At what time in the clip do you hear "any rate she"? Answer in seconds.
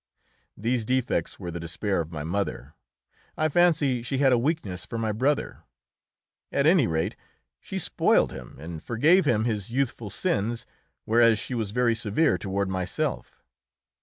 6.65-7.77